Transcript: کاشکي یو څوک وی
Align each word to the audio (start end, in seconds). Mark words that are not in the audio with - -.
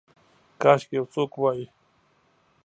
کاشکي 0.61 0.93
یو 0.97 1.05
څوک 1.13 1.31
وی 1.41 1.61